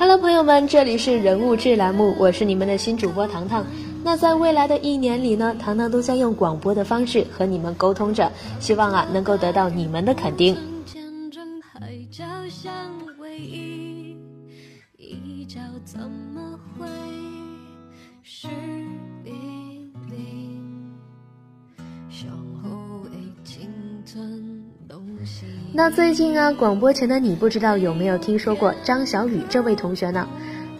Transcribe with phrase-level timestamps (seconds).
[0.00, 3.66] Hello，朋友们，这里是人物志栏目，我是你们的新主播糖糖。
[4.04, 8.30] 那在未来的一年里呢，糖糖都将用广播的方式和你们沟通着，
[8.60, 10.56] 希望啊能够得到你们的肯定。
[25.72, 30.26] 那最近啊，广播前的你不知道有没有听说过张小雨这位同学呢？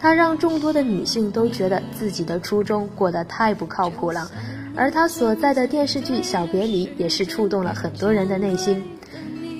[0.00, 4.30] 他让众多的女性都觉得自己的初中过得太不靠谱了，
[4.76, 8.82] 而他所在的电视剧《小别离》也是触动了很多人的内心。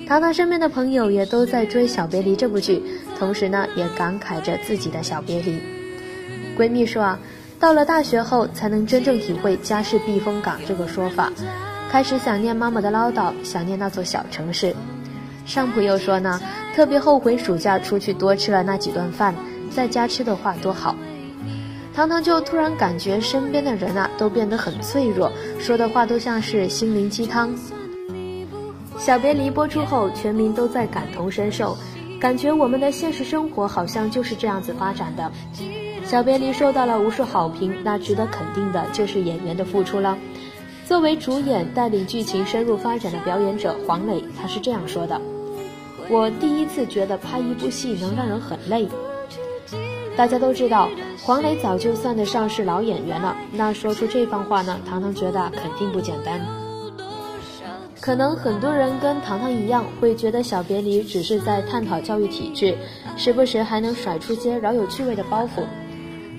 [0.07, 2.81] 唐唐身边的朋友也都在追《小别离》这部剧，
[3.17, 5.61] 同时呢，也感慨着自己的小别离。
[6.57, 7.19] 闺蜜说啊，
[7.59, 11.31] 到了大学后才能真正体会“家是避风港”这个说法。
[11.91, 14.75] 开始想念妈妈的唠叨，想念那座小城市。
[15.43, 16.39] 上铺又说呢，
[16.75, 19.33] 特别后悔暑假出去多吃了那几顿饭，
[19.71, 20.95] 在家吃的话多好。
[21.95, 27.53] 糖糖就突然感觉身边的人啊都变得很脆弱，说的话都像是心灵鸡汤。
[28.99, 31.75] 小别离播出后，全民都在感同身受，
[32.19, 35.31] 感觉我们的现实生活好像就是这样子发展的。
[36.05, 40.15] 小别离受到了无数好评，那值得肯定的就是演员的付出了。
[40.89, 45.21] 作为主演带领剧情深入发展的表演者黄磊，他是这样说的
[46.09, 48.87] ：“我第一次觉得拍一部戏能让人很累。”
[50.17, 50.89] 大家都知道，
[51.21, 53.37] 黄磊早就算得上是老演员了。
[53.51, 56.41] 那说出这番话呢，糖糖觉得肯定不简单。
[58.01, 62.75] 可能很多人跟糖糖一样，会觉得《小别离》只是在探讨教育体制，
[63.15, 65.61] 时不时还能甩出些饶有趣味的包袱。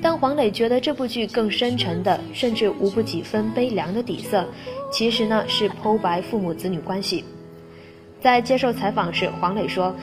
[0.02, 4.46] 但黄磊觉得这部剧更深沉的，甚至无不几分悲凉的底色，
[4.90, 7.24] 其实呢是剖白父母子女关系。
[8.20, 9.94] 在接受采访时，黄磊说：“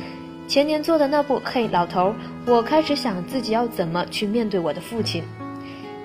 [0.47, 2.09] 前年做的那部《嘿老头》，
[2.45, 5.23] 我开始想自己要怎么去面对我的父亲。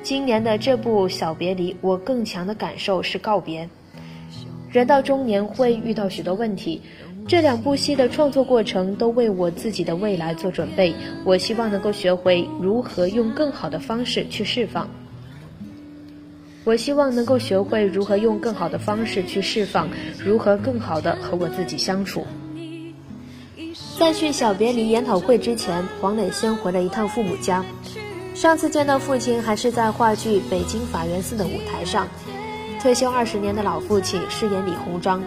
[0.02, 3.68] 今年的这部《小别离》，我更强的感受是告别。
[4.70, 6.80] 人到中年会遇到许多问题。”
[7.26, 10.94] 这两部戏的创作过程都为我自己的未来做准备。
[11.24, 14.88] 我希望能够学会如何用更好的方式去释放。
[16.64, 19.88] 我希望能够学会如何用更好的方式去释放，
[20.24, 22.24] 如何更好的和我自己相处。
[23.98, 27.64] 在去小别离研讨会之前，黄磊先回了一趟父母家。
[28.34, 32.06] 上次见到父亲还是在话剧《北京法源寺》的舞台上，
[32.80, 35.22] 退休二十年的老父亲饰演李鸿章。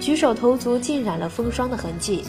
[0.00, 2.24] 举手投足浸染了风霜的痕迹，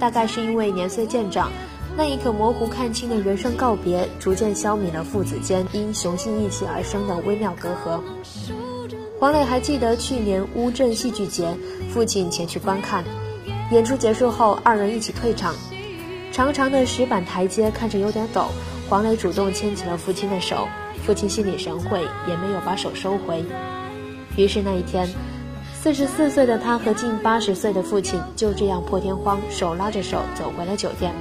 [0.00, 1.50] 大概是因为年岁渐长，
[1.96, 8.00] 那一刻模糊看清的人生告别，逐渐消弭了父子间因雄性义气而生的微妙隔阂。
[9.20, 11.56] 黄磊还记得去年乌镇戏剧节，
[11.92, 13.04] 父亲前去观看，
[13.70, 15.54] 演出结束后，二人一起退场，
[16.32, 18.46] 长长的石板台阶看着有点陡，
[18.88, 20.66] 黄磊主动牵起了父亲的手，
[21.06, 23.44] 父亲心领神会，也没有把手收回。
[24.36, 25.08] 于是那一天。
[25.84, 31.12] 四十四岁的他和近八十岁的父亲就这样破天荒手拉着手走回了酒店。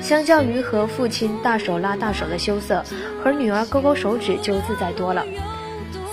[0.00, 2.84] 相较于和父亲大手拉大手的羞涩，
[3.20, 5.26] 和女儿勾勾手指就自在多了。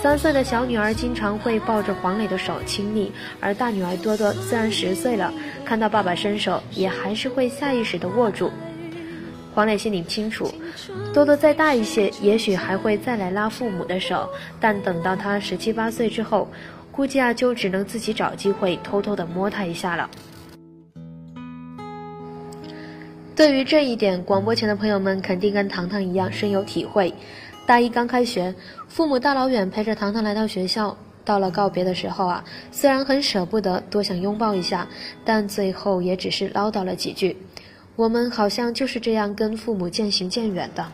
[0.02, 5.32] 三岁的小女儿经常会抱着黄磊的手亲昵，而大女儿多多虽然十岁了，
[5.64, 8.50] 看到爸爸伸手也还是会下意识地握住。
[9.58, 10.48] 黄磊心里清楚，
[11.12, 16.46] 多多再大一些，也许还会再来拉父母的手，但等到他十七八岁之后，
[16.92, 20.08] 估计啊就只能自己找机会偷偷的摸他一下了。
[23.34, 27.12] 对于这一点，广播前的朋友们肯定跟糖糖一样深有体会。
[27.66, 28.54] 大一刚开学，
[28.86, 34.86] 父母大老远陪着糖糖来到学校，到了告别的时候啊，虽然很舍不得，多想拥抱一下，
[35.24, 37.36] 但最后也只是唠叨了几句。
[37.98, 40.86] 我们好像就是这样跟父母渐行渐远的。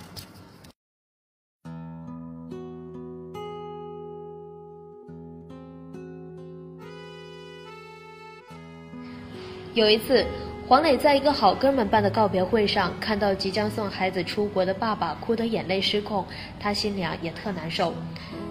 [9.75, 10.25] 有一次
[10.67, 16.25] 黄磊在一个好哥们办的告别会上看到即将送孩子出国的爸爸哭得眼泪失控
[16.59, 17.93] 他心里啊也特难受。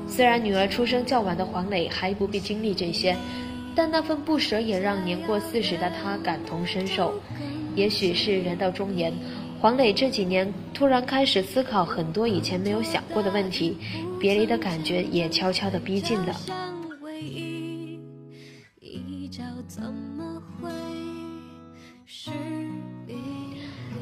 [0.08, 3.18] 虽然女儿出生较晚的黄磊还不必经历这些
[3.74, 7.20] 但那份不舍也让年过四十的他感同身受。
[7.76, 9.14] 也许是人到中年，
[9.60, 13.78] 黄磊这几年突然开始思考很多以前没有想过的问题，
[14.20, 16.36] 别离的感觉也悄悄地逼近了。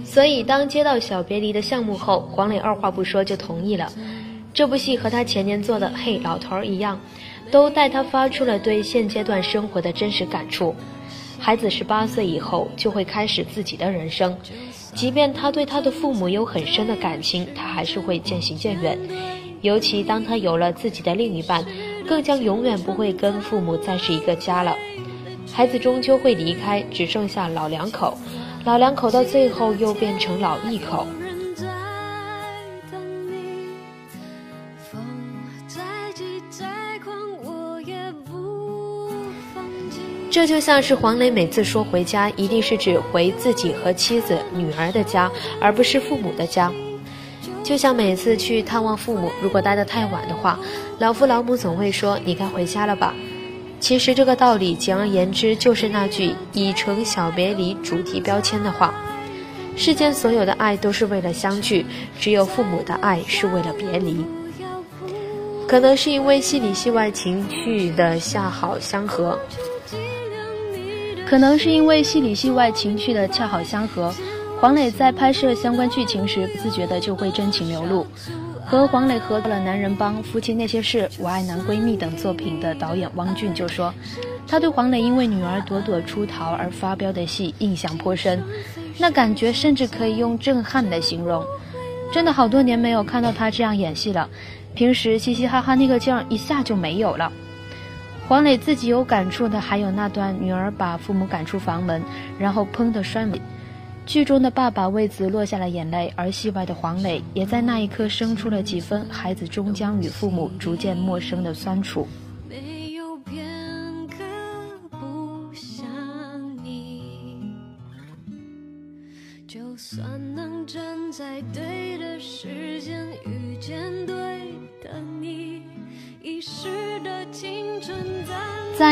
[0.03, 3.91] 所以，当接到小别离的项目后，黄磊二话不说就同意了。
[4.53, 6.99] 这部戏和他前年做的《嘿，老头儿》一样，
[7.49, 10.75] 都带他发出了对现阶段生活的真实感触。
[11.43, 14.37] 孩子十八岁以后就会开始自己的人生，
[14.93, 18.95] 即便他对他的父母有很深的感情，他还是会渐行渐远。
[19.61, 21.65] 尤其当他有了自己的另一半，
[22.07, 24.75] 更将永远不会跟父母再是一个家了。
[25.51, 28.15] 孩子终究会离开，只剩下老两口。
[28.63, 31.07] 老两口到最后又变成老一口。
[40.31, 45.29] 这就像是黄磊每次说回家，一定是指回自己和妻子、女儿的家，
[45.59, 46.71] 而不是父母的家。
[47.61, 50.57] 就像每次去探望父母，如果待得太晚的话，
[50.99, 53.13] 老父老母总会说：“你该回家了吧。”
[53.81, 58.93] 其实这个道理，简而言之，就是那句已成小别离主题标签的话：
[59.75, 61.85] 世间所有的爱都是为了相聚，
[62.21, 64.25] 只有父母的爱是为了别离。
[65.67, 69.39] 可能是因为戏里戏外情绪的恰好相合，
[71.31, 74.13] 可能是因为戏里戏外情绪的恰好相合，
[74.59, 78.05] 黄磊在拍摄相关剧情时，不自觉的就会真情流露。
[78.65, 83.93] 和黄磊合作了《男人帮》《夫妻那些事》《我爱男闺蜜》等作品的导演汪俊就说，
[84.45, 88.43] 他对黄磊因为女儿朵朵出逃而发飙的戏印象颇深，
[88.97, 91.41] 那感觉甚至可以用震撼来形容。
[92.11, 94.29] 真的好多年没有看到他这样演戏了，
[94.75, 97.31] 平时嘻嘻哈哈那个劲儿一下就没有了。
[98.31, 102.01] 黄磊自己有感触的还有那段女儿把父母赶出房门，
[102.39, 103.37] 然后砰的摔门。
[104.05, 112.07] 剧中的爸爸为此落下了眼泪，而戏外的黄磊也在那一刻生出了几分孩子终将与父母逐渐陌生的酸楚。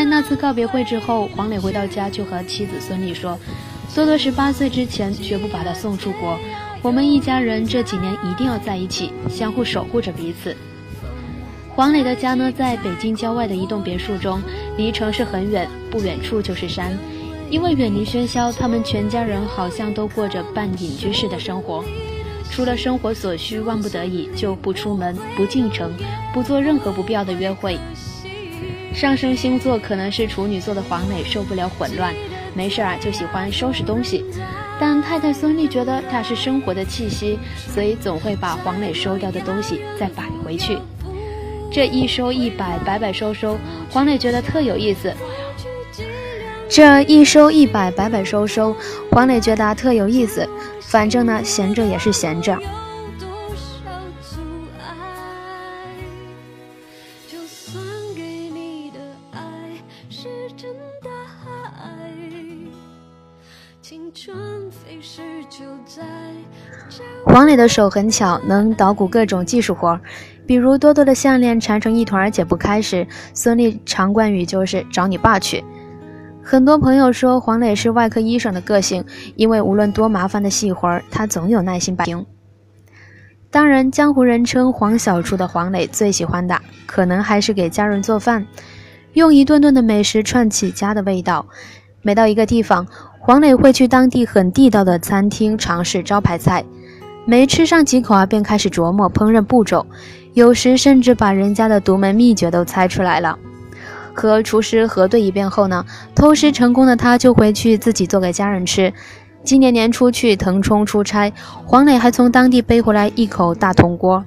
[0.10, 3.38] 那次告别会之后，黄磊回到家就和妻子孙俪说。
[3.96, 6.40] 多多十八岁之前绝不把他送出国，
[6.82, 10.56] 我们一家人这几年一定要在一起，相互守护着彼此。
[11.70, 14.42] 黄磊的家呢，在北京郊外的一栋别墅中，
[14.78, 16.98] 离城市很远，不远处就是山。
[17.50, 21.84] 因为远离喧嚣，他们全家人好像都过着半隐居式的生活，
[22.52, 25.92] 除了生活所需，万不得已就不出门、不进城、
[26.32, 27.78] 不做任何不必要的约会。
[29.00, 32.14] 上升星座可能是处女座的黄磊受不了混乱。
[32.54, 34.26] 没事啊，就喜欢收拾东西。
[34.78, 40.78] 但太太孙俪觉得他是生活的气息，所以总会把黄磊收掉的东西再摆回去。
[41.72, 43.58] 这一收一摆，摆摆收收，
[43.90, 45.14] 黄磊觉得特有意思。
[46.68, 48.76] 这一收一摆，摆摆收收，
[49.12, 50.46] 黄磊觉得特有意思。
[50.82, 52.60] 反正呢，闲着也是闲着。
[67.26, 70.00] 黄磊的手很巧，能捣鼓各种技术活
[70.46, 75.64] 比如多多的项链缠成一团解不开时，孙俪常冠语就是找你爸去。
[76.44, 79.04] 很多朋友说黄磊是外科医生的个性，
[79.36, 82.26] 因为无论多麻烦的细活儿他总有耐心摆平。
[83.50, 88.46] 当然，江湖人称黄小厨的黄磊最喜欢的，可能还是给家人做饭，
[89.14, 91.48] 用一顿顿的美食串起家的味道。
[92.02, 92.88] 每到一个地方，
[93.20, 96.64] 黄磊会去当地很地道的餐厅尝试招牌菜，
[97.26, 99.86] 没吃上几口啊，便开始琢磨烹饪步骤，
[100.34, 103.38] 有时甚至把人家的独门秘诀都猜出来了。
[104.14, 108.94] 和厨师核对一遍后呢，偷师成功的他就回去自己做给家人吃。
[109.44, 111.32] 今年年初去腾冲出差，
[111.66, 114.24] 黄磊还从当地背回来一口大铜锅，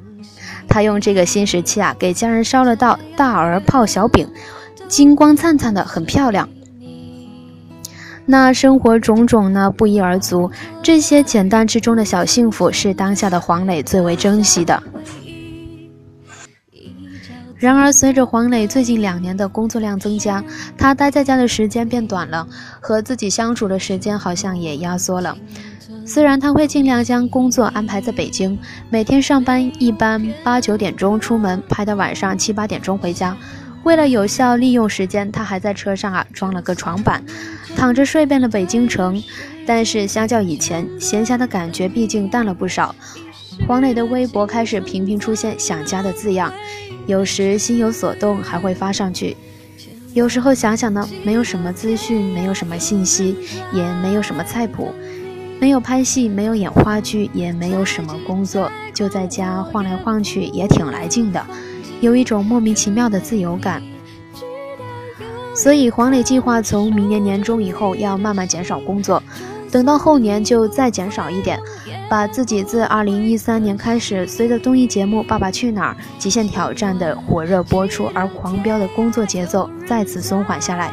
[0.68, 4.26] 他用这个新石器啊，给家人烧了道大儿泡小饼，
[4.88, 6.48] 金光灿灿的，很漂亮。
[8.24, 10.50] 那生活种种呢，不一而足。
[10.82, 14.82] 这些简单之中的小幸福，是当下的黄磊最为珍惜的。
[17.56, 20.42] 然而，随着黄磊最近两年的工作量增加，
[20.76, 22.46] 他待在家的时间变短了，
[22.80, 25.36] 和自己相处的时间好像也压缩了。
[26.04, 28.58] 虽然他会尽量将工作安排在北京，
[28.90, 33.36] 每天上班一般八九点钟出门，拍到晚上七八点钟回家。
[33.84, 37.24] 为了有效利用时间，他还在车上啊装了个床板，
[37.76, 39.22] 躺着睡遍了北京城。
[39.66, 42.94] 但是相较以前，闲暇的感觉毕竟淡了不少。
[43.66, 46.52] 黄磊的微博开始频频出现想家的字样，
[47.06, 49.36] 有时心有所动还会发上去。
[50.14, 53.36] 有时候想想呢，没有什么资讯，没有什么信息，
[53.72, 54.92] 也没有什么菜谱。
[55.60, 61.46] 没有拍戏，没有演话剧，也没有什么工作，就在家晃来晃去，也挺来劲的，
[62.02, 63.82] 有一种莫名其妙的自由感。
[65.54, 69.22] 所以黄磊计划从明年年中以后要慢慢减少工作，
[69.70, 71.58] 等到后年就再减少一点，
[72.10, 80.92] 把自己自2013年开始随着综艺节目《爸爸去哪儿》《极限挑战》的火热播出而狂飙的工作节奏再次松缓下来。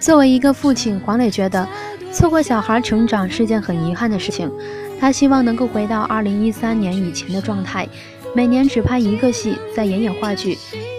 [0.00, 1.66] 作为一个父亲，黄磊觉得。
[2.10, 4.52] 错过小孩成长是件很遗憾的事情，
[5.00, 7.88] 他希望能够回到二零一三年以前的状态，
[8.34, 10.56] 每年只拍一个戏，再演演话剧，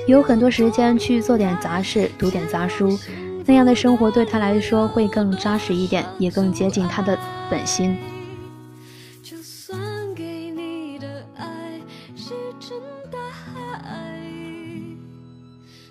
[0.08, 2.98] 有很多时间去做点杂事，读点杂书，
[3.46, 7.18] 那样的生活对他来说会更扎实一点，也更接近他的
[7.50, 7.98] 本心。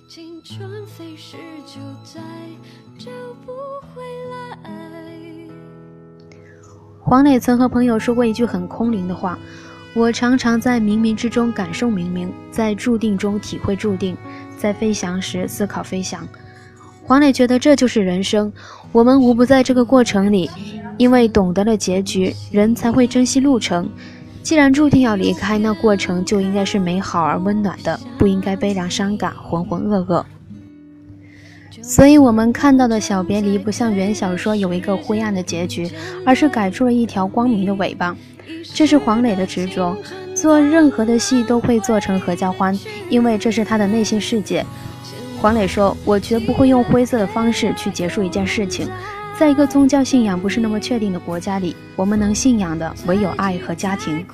[0.09, 2.21] 青春飞逝就再
[2.99, 3.11] 找
[3.45, 3.53] 不
[3.95, 4.59] 回来。
[7.01, 9.39] 黄磊曾和朋友说过一句很空灵的话
[9.95, 14.17] ：“我常常在冥冥之中感受冥冥，在注定中体会注定，
[14.57, 16.27] 在飞翔时思考飞翔。”
[17.05, 18.51] 黄磊觉得这就是人生，
[18.91, 20.49] 我们无不在这个过程里，
[20.97, 23.89] 因为懂得了结局，人才会珍惜路程。
[24.43, 30.25] 既然注定要离开，那过程就应该是美好而温暖的，不应该悲凉伤感、浑浑噩噩。
[31.83, 35.91] 所以，我们看到的小别离不像原小说有一个灰暗的结局，
[36.25, 38.17] 而是改出了一条光明的尾巴。
[38.73, 39.97] 这是黄磊的执着，
[40.33, 42.79] 做任何的戏都会做成合家欢，
[43.11, 44.65] 因为这是他的内心世界。
[45.41, 48.89] 黄磊说：“我绝不会用灰色的方式去结束一件事情。
[49.37, 54.25] 在一个宗教信仰不是那么确定的国家里，我们能信仰的唯有爱和家庭。”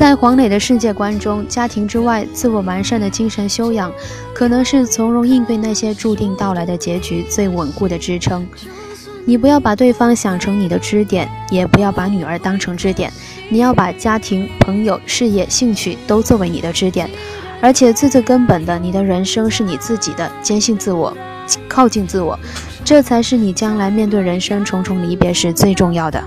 [0.00, 3.92] 在黄磊的世界观中，家庭之外，自我完善的精神修养，
[4.32, 8.46] 可能是从容应对那些注定到来的结局最稳固的支撑。
[9.26, 13.12] 你不要把对方想成你的支点，也不要把女儿当成支点，
[13.50, 17.06] 你要把家庭、朋友、事业、兴趣都作为你的支点。
[17.60, 21.14] 而且最最根本的，你的人生是你自己的，坚信自我，
[21.68, 22.40] 靠近自我，
[22.82, 26.24] 这才是你将来面对人生重重离别时最重要的。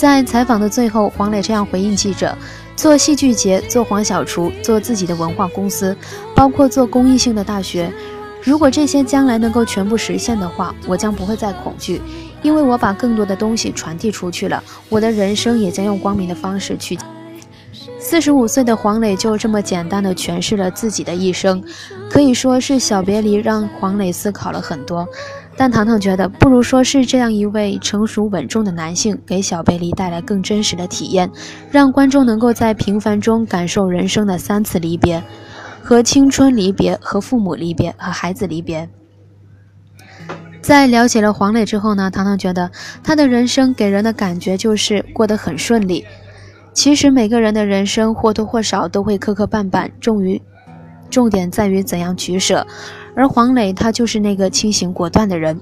[0.00, 2.34] 在采访的最后，黄磊这样回应记者
[2.74, 5.94] ：“做戏剧节，做黄小厨，做自己的文化公司，
[6.34, 7.92] 包括做公益性的大学。
[8.42, 12.00] 如果这些将来能够全部实现的话，我将不会再恐惧，
[12.40, 14.64] 因为我把更多的东西传递出去了。
[14.88, 16.98] 我的人生也将用光明的方式去。”
[18.00, 21.62] 四十五岁的黄磊就这么简单的诠释了自己的一生，
[22.08, 25.06] 可以说是小别离让黄磊思考了很多。
[25.60, 31.30] 但糖糖觉得，不如说是这样一位成熟稳重的男性，给小贝利带来更真实的体验，
[31.70, 35.22] 让观众能够在平凡中感受人生的三次离别：
[35.82, 38.88] 和青春离别、和父母离别、和孩子离别。
[40.62, 42.70] 在了解了黄磊之后呢，糖糖觉得
[43.04, 46.06] 他的人生给人的感觉就是过得很顺利。
[46.72, 50.40] 其实每个人的人生或多或少都会磕磕绊绊，重于
[51.10, 52.66] 重点在于怎样取舍。
[53.20, 55.60] 而黄磊，他就是那个清醒果断的人。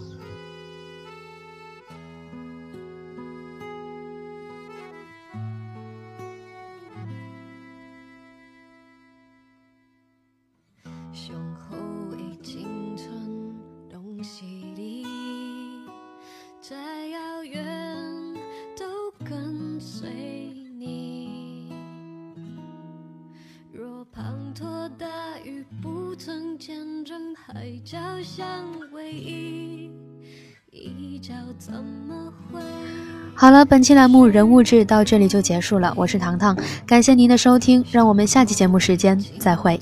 [33.35, 35.95] 好了，本期栏目人物志到这里就结束了。
[35.97, 39.81] 我是糖糖，感谢您的收听，让我们下期节目时间再会。